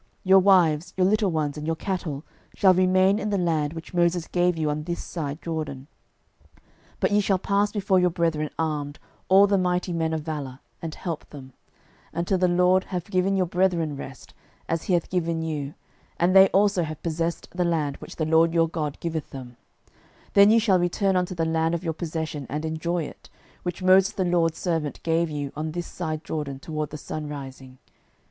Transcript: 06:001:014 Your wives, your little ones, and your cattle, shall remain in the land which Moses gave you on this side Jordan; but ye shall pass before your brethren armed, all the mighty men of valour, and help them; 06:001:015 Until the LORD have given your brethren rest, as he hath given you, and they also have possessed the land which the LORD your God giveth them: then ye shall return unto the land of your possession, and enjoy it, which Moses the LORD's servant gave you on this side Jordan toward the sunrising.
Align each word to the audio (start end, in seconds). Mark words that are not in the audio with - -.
06:001:014 0.01 0.09
Your 0.23 0.39
wives, 0.39 0.93
your 0.97 1.05
little 1.05 1.29
ones, 1.29 1.57
and 1.59 1.67
your 1.67 1.75
cattle, 1.75 2.23
shall 2.55 2.73
remain 2.73 3.19
in 3.19 3.29
the 3.29 3.37
land 3.37 3.73
which 3.73 3.93
Moses 3.93 4.27
gave 4.27 4.57
you 4.57 4.67
on 4.71 4.85
this 4.85 5.03
side 5.03 5.39
Jordan; 5.43 5.85
but 6.99 7.11
ye 7.11 7.21
shall 7.21 7.37
pass 7.37 7.71
before 7.71 7.99
your 7.99 8.09
brethren 8.09 8.49
armed, 8.57 8.97
all 9.29 9.45
the 9.45 9.59
mighty 9.59 9.93
men 9.93 10.11
of 10.11 10.21
valour, 10.21 10.57
and 10.81 10.95
help 10.95 11.29
them; 11.29 11.53
06:001:015 12.15 12.19
Until 12.19 12.37
the 12.39 12.47
LORD 12.47 12.83
have 12.85 13.03
given 13.11 13.37
your 13.37 13.45
brethren 13.45 13.95
rest, 13.95 14.33
as 14.67 14.85
he 14.85 14.95
hath 14.95 15.07
given 15.11 15.43
you, 15.43 15.75
and 16.17 16.35
they 16.35 16.47
also 16.47 16.81
have 16.81 17.03
possessed 17.03 17.47
the 17.51 17.63
land 17.63 17.97
which 17.97 18.15
the 18.15 18.25
LORD 18.25 18.55
your 18.55 18.67
God 18.67 18.99
giveth 19.01 19.29
them: 19.29 19.55
then 20.33 20.49
ye 20.49 20.57
shall 20.57 20.79
return 20.79 21.15
unto 21.15 21.35
the 21.35 21.45
land 21.45 21.75
of 21.75 21.83
your 21.83 21.93
possession, 21.93 22.47
and 22.49 22.65
enjoy 22.65 23.03
it, 23.03 23.29
which 23.61 23.83
Moses 23.83 24.13
the 24.13 24.25
LORD's 24.25 24.57
servant 24.57 24.99
gave 25.03 25.29
you 25.29 25.51
on 25.55 25.73
this 25.73 25.85
side 25.85 26.23
Jordan 26.23 26.57
toward 26.57 26.89
the 26.89 26.97
sunrising. 26.97 27.77